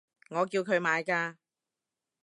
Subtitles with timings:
[0.31, 1.35] 我叫佢買㗎